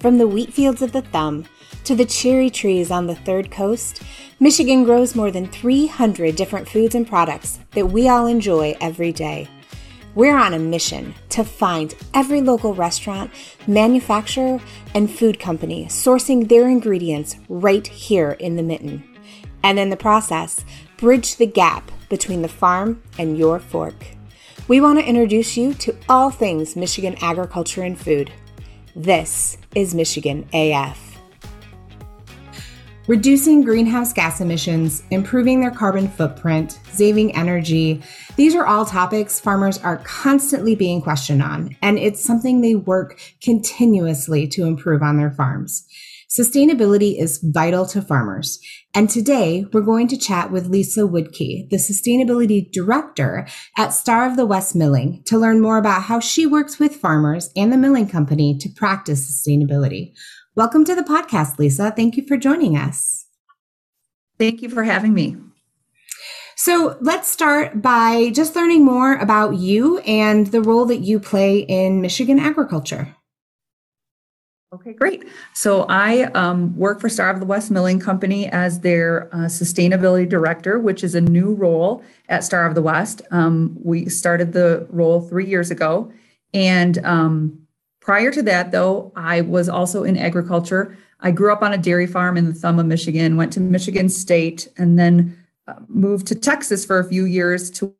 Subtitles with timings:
[0.00, 1.44] From the wheat fields of the Thumb
[1.84, 4.02] to the cherry trees on the Third Coast,
[4.40, 9.46] Michigan grows more than 300 different foods and products that we all enjoy every day.
[10.14, 13.30] We're on a mission to find every local restaurant,
[13.66, 14.58] manufacturer,
[14.94, 19.04] and food company sourcing their ingredients right here in the mitten.
[19.62, 20.64] And in the process,
[20.96, 24.06] bridge the gap between the farm and your fork.
[24.66, 28.32] We want to introduce you to all things Michigan agriculture and food.
[28.96, 31.16] This is Michigan AF.
[33.06, 38.02] Reducing greenhouse gas emissions, improving their carbon footprint, saving energy,
[38.34, 43.20] these are all topics farmers are constantly being questioned on, and it's something they work
[43.40, 45.86] continuously to improve on their farms.
[46.28, 48.60] Sustainability is vital to farmers.
[48.92, 53.46] And today we're going to chat with Lisa Woodkey, the sustainability director
[53.78, 57.50] at Star of the West Milling to learn more about how she works with farmers
[57.54, 60.12] and the milling company to practice sustainability.
[60.56, 61.92] Welcome to the podcast, Lisa.
[61.92, 63.26] Thank you for joining us.
[64.40, 65.36] Thank you for having me.
[66.56, 71.60] So let's start by just learning more about you and the role that you play
[71.60, 73.14] in Michigan agriculture.
[74.72, 75.24] Okay, great.
[75.52, 80.28] So I um, work for Star of the West Milling Company as their uh, sustainability
[80.28, 83.20] director, which is a new role at Star of the West.
[83.32, 86.12] Um, we started the role three years ago.
[86.54, 87.66] And um,
[87.98, 90.96] prior to that, though, I was also in agriculture.
[91.18, 94.08] I grew up on a dairy farm in the thumb of Michigan, went to Michigan
[94.08, 97.92] State, and then uh, moved to Texas for a few years to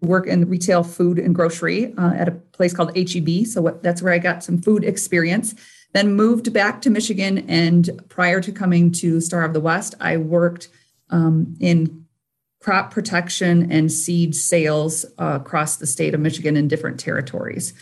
[0.00, 3.46] work in retail food and grocery uh, at a place called HEB.
[3.46, 5.54] So what, that's where I got some food experience.
[5.92, 10.16] Then moved back to Michigan, and prior to coming to Star of the West, I
[10.16, 10.68] worked
[11.10, 12.06] um, in
[12.60, 17.74] crop protection and seed sales uh, across the state of Michigan in different territories.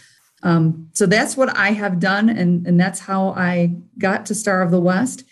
[0.43, 4.63] Um, so that's what I have done, and, and that's how I got to Star
[4.63, 5.25] of the West.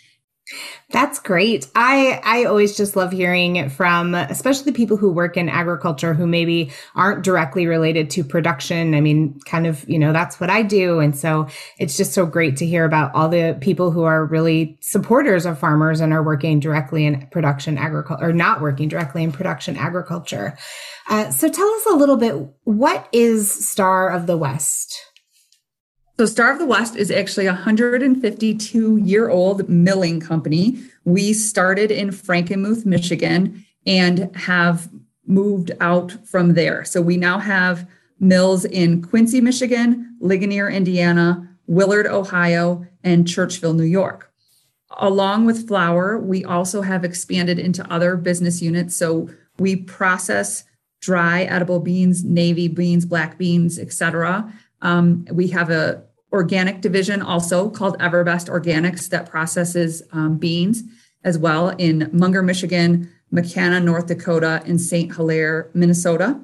[0.91, 1.67] That's great.
[1.75, 6.25] I I always just love hearing from especially the people who work in agriculture who
[6.25, 8.95] maybe aren't directly related to production.
[8.95, 12.25] I mean, kind of, you know, that's what I do and so it's just so
[12.25, 16.23] great to hear about all the people who are really supporters of farmers and are
[16.23, 20.57] working directly in production agriculture or not working directly in production agriculture.
[21.07, 25.08] Uh, so tell us a little bit what is Star of the West?
[26.19, 30.83] So, Star of the West is actually a 152 year old milling company.
[31.05, 34.89] We started in Frankenmuth, Michigan, and have
[35.27, 36.83] moved out from there.
[36.83, 43.83] So, we now have mills in Quincy, Michigan, Ligonier, Indiana, Willard, Ohio, and Churchville, New
[43.83, 44.29] York.
[44.97, 48.93] Along with flour, we also have expanded into other business units.
[48.93, 50.65] So, we process
[50.99, 54.53] dry edible beans, navy beans, black beans, etc.
[54.81, 60.83] Um, we have a organic division also called Everbest Organics that processes um, beans
[61.23, 65.15] as well in Munger, Michigan, McKenna, North Dakota, and St.
[65.15, 66.39] Hilaire, Minnesota.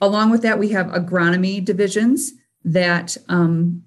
[0.00, 2.32] Along with that, we have agronomy divisions
[2.64, 3.84] that um,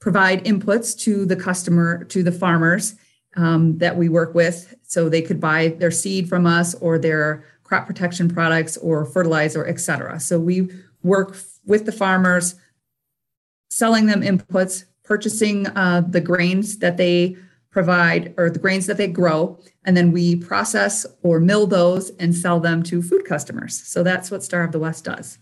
[0.00, 2.94] provide inputs to the customer, to the farmers
[3.36, 4.74] um, that we work with.
[4.82, 9.66] So they could buy their seed from us or their crop protection products or fertilizer,
[9.66, 10.20] et cetera.
[10.20, 10.68] So we
[11.02, 12.56] work with the farmers
[13.72, 17.34] selling them inputs, purchasing uh, the grains that they
[17.70, 22.34] provide or the grains that they grow, and then we process or mill those and
[22.34, 23.82] sell them to food customers.
[23.86, 25.38] So that's what Star of the West does.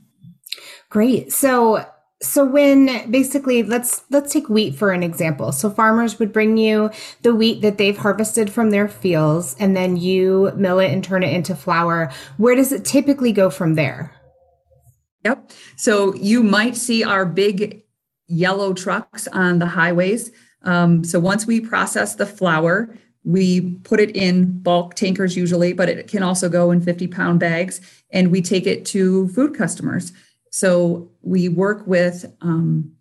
[0.91, 1.33] Great.
[1.33, 1.85] So
[2.23, 5.51] so when basically let's let's take wheat for an example.
[5.51, 6.91] So farmers would bring you
[7.23, 11.25] the wheat that they've harvested from their fields and then you mill it and turn
[11.25, 12.13] it into flour.
[12.37, 14.15] Where does it typically go from there?
[15.25, 15.51] Yep.
[15.77, 17.83] So you might see our big
[18.31, 20.31] yellow trucks on the highways.
[20.63, 25.89] Um, so once we process the flour, we put it in bulk tankers usually, but
[25.89, 30.13] it can also go in 50 pound bags and we take it to food customers.
[30.51, 32.93] So we work with um,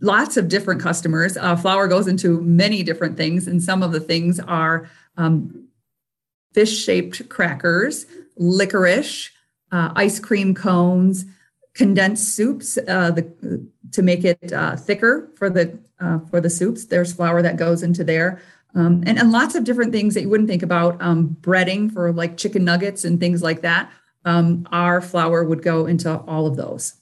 [0.00, 1.36] lots of different customers.
[1.36, 5.68] Uh, flour goes into many different things, and some of the things are um,
[6.52, 8.06] fish shaped crackers,
[8.36, 9.30] licorice,
[9.72, 11.24] uh, ice cream cones,
[11.74, 16.86] condensed soups uh, the, to make it uh, thicker for the uh, for the soups.
[16.86, 18.40] There's flour that goes into there,
[18.74, 21.00] um, and and lots of different things that you wouldn't think about.
[21.02, 23.90] Um, breading for like chicken nuggets and things like that.
[24.24, 26.94] Um, our flour would go into all of those.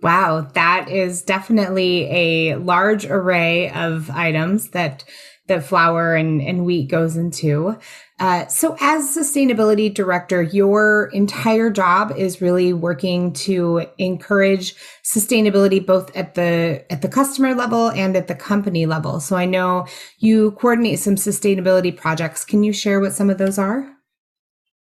[0.00, 5.04] Wow, that is definitely a large array of items that
[5.48, 7.76] that flour and, and wheat goes into.
[8.20, 14.74] Uh, so as sustainability director, your entire job is really working to encourage
[15.04, 19.20] sustainability both at the at the customer level and at the company level.
[19.20, 19.86] So I know
[20.18, 22.44] you coordinate some sustainability projects.
[22.44, 23.88] Can you share what some of those are?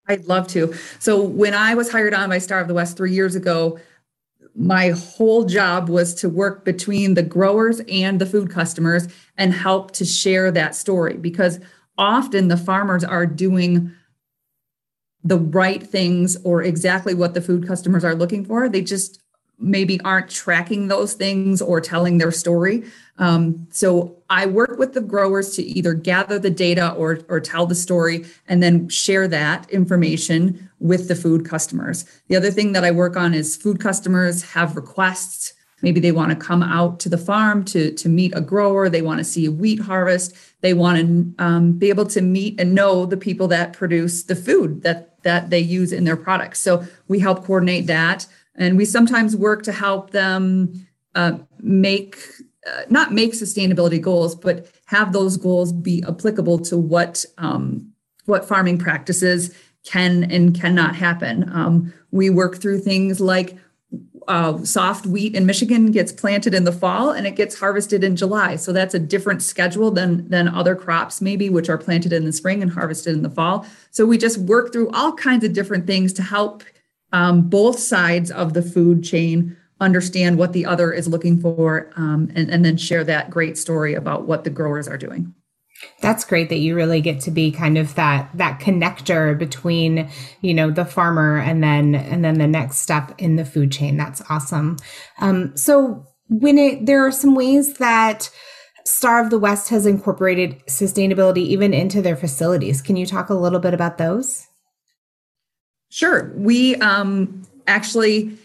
[0.09, 0.73] I'd love to.
[1.01, 3.79] So when I was hired on by Star of the West three years ago,
[4.57, 9.07] my whole job was to work between the growers and the food customers
[9.37, 11.61] and help to share that story because
[11.99, 13.93] often the farmers are doing
[15.23, 18.69] the right things or exactly what the food customers are looking for.
[18.69, 19.21] They just
[19.59, 22.85] maybe aren't tracking those things or telling their story.
[23.19, 27.67] Um, so I work with the growers to either gather the data or, or tell
[27.67, 32.05] the story and then share that information with the food customers.
[32.29, 35.53] The other thing that I work on is food customers have requests.
[35.83, 38.89] Maybe they want to come out to the farm to, to meet a grower.
[38.89, 40.35] They want to see a wheat harvest.
[40.63, 44.35] They want to um, be able to meet and know the people that produce the
[44.35, 46.61] food that, that they use in their products.
[46.61, 48.27] So we help coordinate that.
[48.55, 52.17] And we sometimes work to help them uh, make,
[52.67, 57.93] uh, not make sustainability goals, but have those goals be applicable to what, um,
[58.25, 59.55] what farming practices
[59.85, 61.49] can and cannot happen.
[61.53, 63.57] Um, we work through things like
[64.29, 68.17] uh, soft wheat in Michigan gets planted in the fall and it gets harvested in
[68.17, 68.57] July.
[68.57, 72.33] So that's a different schedule than than other crops maybe which are planted in the
[72.33, 73.67] spring and harvested in the fall.
[73.91, 76.65] So we just work through all kinds of different things to help
[77.13, 82.31] um, both sides of the food chain understand what the other is looking for um,
[82.35, 85.35] and, and then share that great story about what the growers are doing.
[86.01, 90.09] That's great that you really get to be kind of that that connector between,
[90.41, 93.99] you know, the farmer and then and then the next step in the food chain.
[93.99, 94.79] That's awesome.
[95.19, 98.31] Um, so when it there are some ways that
[98.87, 102.81] Star of the West has incorporated sustainability even into their facilities.
[102.81, 104.47] Can you talk a little bit about those?
[105.89, 106.33] Sure.
[106.37, 108.39] We um, actually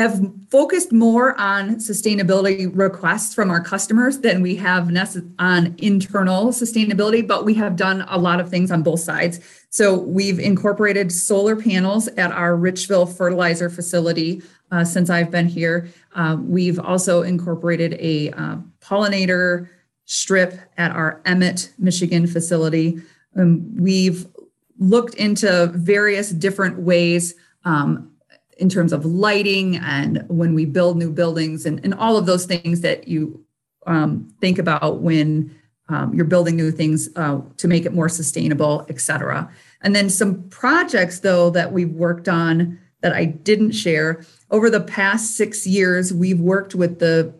[0.00, 4.88] have focused more on sustainability requests from our customers than we have
[5.38, 9.40] on internal sustainability, but we have done a lot of things on both sides.
[9.68, 14.42] So we've incorporated solar panels at our Richville fertilizer facility
[14.72, 15.88] uh, since I've been here.
[16.14, 19.68] Uh, we've also incorporated a uh, pollinator
[20.06, 23.00] strip at our Emmett, Michigan facility.
[23.36, 24.26] Um, we've
[24.78, 28.09] looked into various different ways um,
[28.60, 32.44] in terms of lighting and when we build new buildings and, and all of those
[32.44, 33.44] things that you
[33.86, 35.54] um, think about when
[35.88, 39.50] um, you're building new things uh, to make it more sustainable, et cetera.
[39.82, 44.24] And then some projects, though, that we've worked on that I didn't share.
[44.50, 47.34] Over the past six years, we've worked with the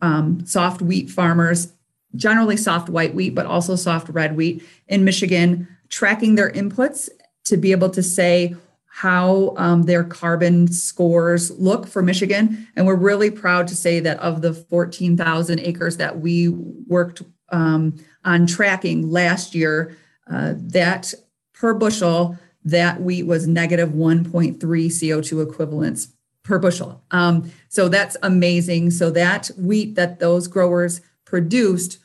[0.00, 1.72] um, soft wheat farmers,
[2.16, 7.08] generally soft white wheat, but also soft red wheat in Michigan, tracking their inputs
[7.44, 8.56] to be able to say
[8.96, 12.66] how um, their carbon scores look for Michigan.
[12.76, 17.20] And we're really proud to say that of the 14,000 acres that we worked
[17.50, 17.94] um,
[18.24, 19.94] on tracking last year,
[20.30, 21.12] uh, that
[21.52, 26.08] per bushel, that wheat was negative 1.3 CO2 equivalents
[26.42, 27.04] per bushel.
[27.10, 28.92] Um, so that's amazing.
[28.92, 31.98] So that wheat that those growers produced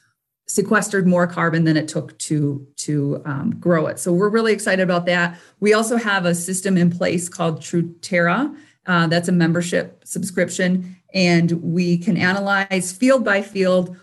[0.48, 4.00] sequestered more carbon than it took to to um, grow it.
[4.00, 5.40] So we're really excited about that.
[5.60, 8.56] We also have a system in place called Truterra.
[8.86, 13.96] Uh, that's a membership subscription, and we can analyze field by field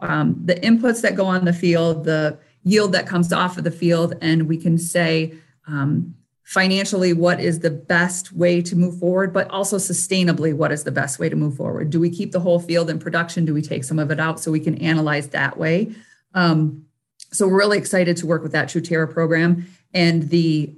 [0.00, 3.70] um, the inputs that go on the field, the yield that comes off of the
[3.70, 5.34] field, and we can say
[5.66, 6.14] um,
[6.50, 10.90] financially what is the best way to move forward, but also sustainably what is the
[10.90, 11.90] best way to move forward.
[11.90, 13.44] Do we keep the whole field in production?
[13.44, 15.94] Do we take some of it out so we can analyze that way?
[16.34, 16.86] Um,
[17.30, 19.64] so we're really excited to work with that Truterra program.
[19.94, 20.74] And the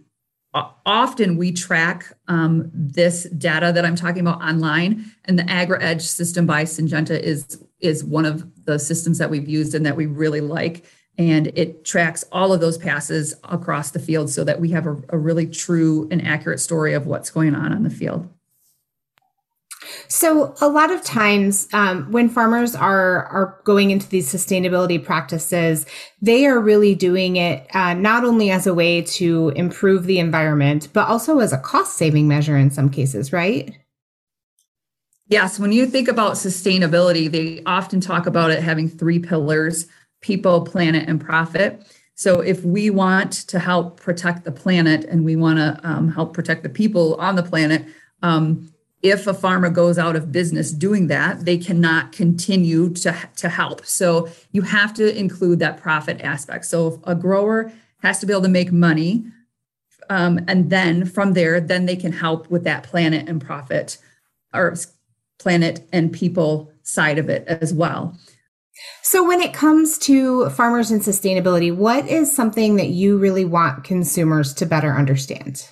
[0.52, 6.02] often we track um, this data that I'm talking about online, and the Agri Edge
[6.02, 10.04] system by Syngenta is is one of the systems that we've used and that we
[10.04, 10.84] really like
[11.18, 14.96] and it tracks all of those passes across the field so that we have a,
[15.10, 18.28] a really true and accurate story of what's going on on the field.
[20.08, 25.86] So a lot of times um, when farmers are are going into these sustainability practices,
[26.20, 30.88] they are really doing it uh, not only as a way to improve the environment,
[30.92, 33.76] but also as a cost saving measure in some cases, right?
[35.28, 39.86] Yes, when you think about sustainability, they often talk about it having three pillars
[40.22, 41.86] people, planet, and profit.
[42.14, 46.32] So if we want to help protect the planet and we want to um, help
[46.32, 47.84] protect the people on the planet,
[48.22, 53.48] um, if a farmer goes out of business doing that, they cannot continue to, to
[53.48, 53.84] help.
[53.84, 56.66] So you have to include that profit aspect.
[56.66, 59.24] So a grower has to be able to make money.
[60.08, 63.98] Um, and then from there, then they can help with that planet and profit
[64.54, 64.76] or
[65.38, 68.16] planet and people side of it as well.
[69.02, 73.84] So, when it comes to farmers and sustainability, what is something that you really want
[73.84, 75.66] consumers to better understand?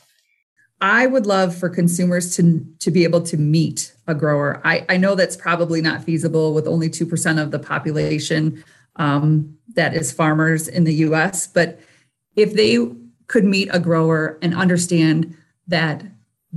[0.80, 4.60] I would love for consumers to, to be able to meet a grower.
[4.64, 8.64] I, I know that's probably not feasible with only 2% of the population
[8.96, 11.80] um, that is farmers in the US, but
[12.34, 12.78] if they
[13.26, 15.36] could meet a grower and understand
[15.68, 16.02] that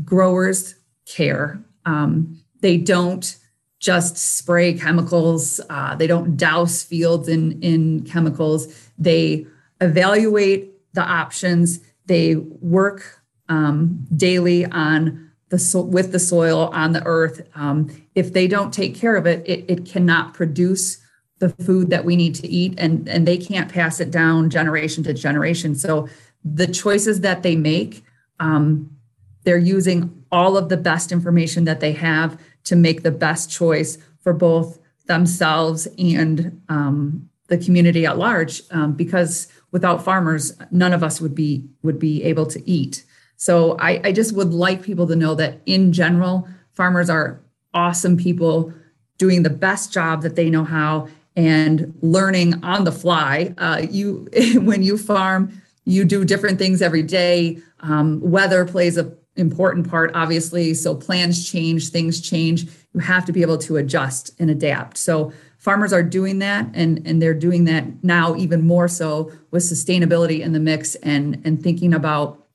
[0.04, 3.38] growers care, um, they don't
[3.84, 9.46] just spray chemicals, uh, they don't douse fields in, in chemicals, they
[9.82, 17.06] evaluate the options, they work um, daily on the so- with the soil on the
[17.06, 17.46] earth.
[17.56, 21.00] Um, if they don't take care of it, it, it cannot produce
[21.40, 25.04] the food that we need to eat, and and they can't pass it down generation
[25.04, 25.76] to generation.
[25.76, 26.08] So
[26.46, 28.06] the choices that they make,
[28.40, 28.96] um,
[29.44, 33.98] they're using all of the best information that they have to make the best choice
[34.22, 38.62] for both themselves and um, the community at large.
[38.72, 43.04] Um, because without farmers, none of us would be would be able to eat.
[43.36, 47.42] So I, I just would like people to know that in general, farmers are
[47.74, 48.74] awesome people
[49.18, 53.54] doing the best job that they know how and learning on the fly.
[53.58, 57.58] Uh, you, when you farm, you do different things every day.
[57.82, 60.74] Um, weather plays a important part, obviously.
[60.74, 62.68] So plans change, things change.
[62.94, 64.98] You have to be able to adjust and adapt.
[64.98, 69.64] So farmers are doing that, and and they're doing that now even more so with
[69.64, 72.46] sustainability in the mix and and thinking about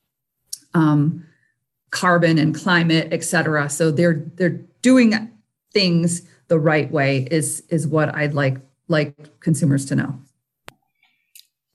[0.75, 1.25] um,
[1.91, 3.69] carbon and climate, et cetera.
[3.69, 5.31] So they're they're doing
[5.73, 8.59] things the right way is is what I'd like
[8.89, 10.21] like consumers to know.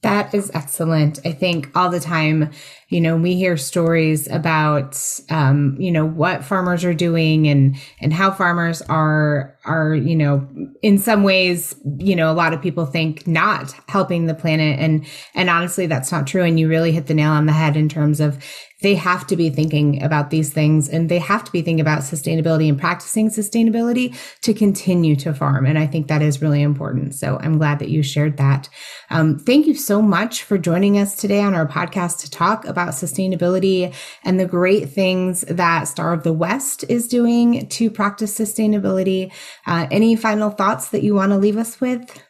[0.03, 1.19] That is excellent.
[1.25, 2.51] I think all the time,
[2.89, 8.13] you know, we hear stories about, um, you know, what farmers are doing and, and
[8.13, 10.47] how farmers are, are, you know,
[10.81, 14.79] in some ways, you know, a lot of people think not helping the planet.
[14.79, 16.43] And, and honestly, that's not true.
[16.43, 18.43] And you really hit the nail on the head in terms of
[18.83, 22.01] they have to be thinking about these things and they have to be thinking about
[22.01, 25.65] sustainability and practicing sustainability to continue to farm.
[25.65, 27.15] And I think that is really important.
[27.15, 28.67] So I'm glad that you shared that.
[29.09, 32.89] Um, thank you so much for joining us today on our podcast to talk about
[32.89, 33.93] sustainability
[34.25, 39.31] and the great things that Star of the West is doing to practice sustainability.
[39.65, 42.21] Uh, any final thoughts that you want to leave us with?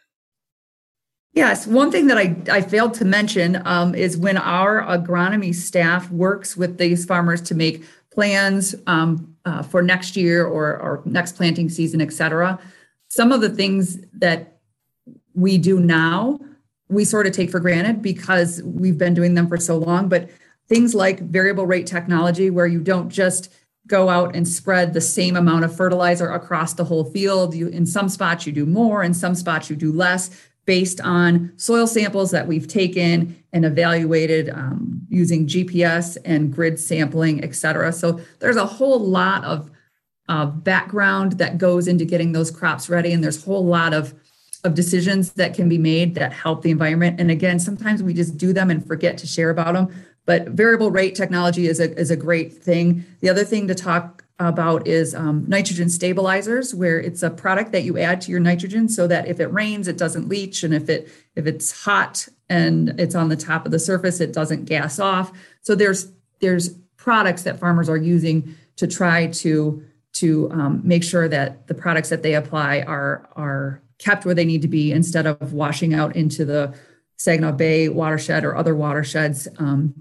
[1.33, 6.09] Yes, one thing that I, I failed to mention um, is when our agronomy staff
[6.11, 11.35] works with these farmers to make plans um, uh, for next year or, or next
[11.35, 12.59] planting season, et cetera,
[13.07, 14.59] some of the things that
[15.33, 16.39] we do now,
[16.89, 20.09] we sort of take for granted because we've been doing them for so long.
[20.09, 20.29] But
[20.69, 23.49] things like variable rate technology, where you don't just
[23.87, 27.53] go out and spread the same amount of fertilizer across the whole field.
[27.53, 30.29] You in some spots you do more, in some spots you do less
[30.65, 37.43] based on soil samples that we've taken and evaluated um, using GPS and grid sampling,
[37.43, 37.91] et cetera.
[37.91, 39.69] So there's a whole lot of
[40.29, 44.13] uh, background that goes into getting those crops ready, and there's a whole lot of
[44.63, 47.19] of decisions that can be made that help the environment.
[47.19, 50.05] And again, sometimes we just do them and forget to share about them.
[50.25, 53.05] But variable rate technology is a is a great thing.
[53.19, 57.83] The other thing to talk about is um, nitrogen stabilizers, where it's a product that
[57.83, 60.89] you add to your nitrogen so that if it rains, it doesn't leach, and if
[60.89, 64.99] it if it's hot and it's on the top of the surface, it doesn't gas
[64.99, 65.31] off.
[65.61, 71.27] So there's there's products that farmers are using to try to to um, make sure
[71.27, 75.25] that the products that they apply are are kept where they need to be instead
[75.25, 76.73] of washing out into the
[77.17, 79.93] Saginaw Bay watershed or other watersheds um,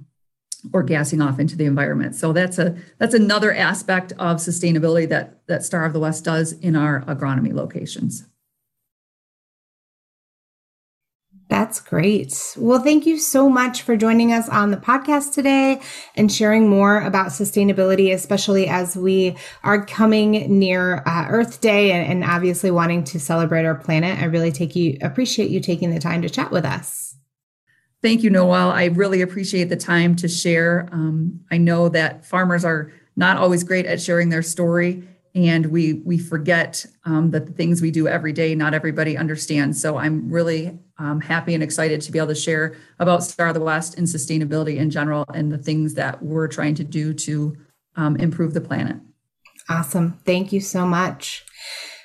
[0.73, 2.15] or gassing off into the environment.
[2.15, 6.53] So that's a that's another aspect of sustainability that that Star of the West does
[6.53, 8.27] in our agronomy locations.
[11.53, 12.55] That's great.
[12.57, 15.83] Well, thank you so much for joining us on the podcast today
[16.17, 22.11] and sharing more about sustainability, especially as we are coming near uh, Earth Day and,
[22.11, 24.19] and obviously wanting to celebrate our planet.
[24.19, 27.02] I really take you appreciate you taking the time to chat with us.
[28.03, 28.71] Thank you, Noel.
[28.71, 30.89] I really appreciate the time to share.
[30.91, 35.05] Um, I know that farmers are not always great at sharing their story,
[35.37, 39.81] and we we forget um, that the things we do every day, not everybody understands.
[39.81, 43.55] So I'm really um, happy and excited to be able to share about Star of
[43.55, 47.57] the West and sustainability in general, and the things that we're trying to do to
[47.95, 48.97] um, improve the planet.
[49.69, 50.19] Awesome.
[50.27, 51.45] Thank you so much.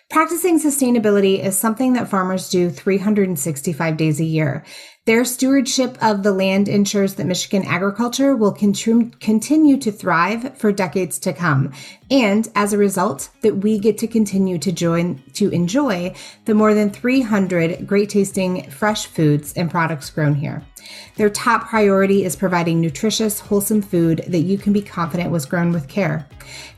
[0.09, 4.63] Practicing sustainability is something that farmers do 365 days a year.
[5.07, 11.17] Their stewardship of the land ensures that Michigan agriculture will continue to thrive for decades
[11.19, 11.71] to come.
[12.11, 16.73] And as a result, that we get to continue to join, to enjoy the more
[16.73, 20.65] than 300 great tasting fresh foods and products grown here.
[21.15, 25.71] Their top priority is providing nutritious, wholesome food that you can be confident was grown
[25.71, 26.27] with care.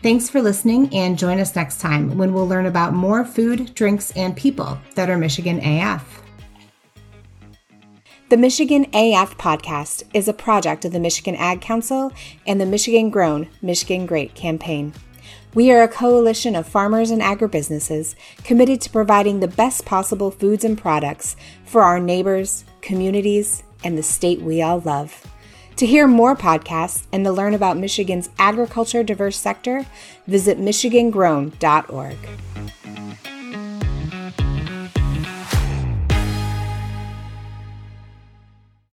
[0.03, 4.11] Thanks for listening and join us next time when we'll learn about more food, drinks,
[4.11, 6.21] and people that are Michigan AF.
[8.29, 12.13] The Michigan AF podcast is a project of the Michigan Ag Council
[12.45, 14.93] and the Michigan Grown, Michigan Great campaign.
[15.55, 20.63] We are a coalition of farmers and agribusinesses committed to providing the best possible foods
[20.63, 25.25] and products for our neighbors, communities, and the state we all love.
[25.77, 29.87] To hear more podcasts and to learn about Michigan's agriculture diverse sector,
[30.27, 32.17] visit michigangrown.org.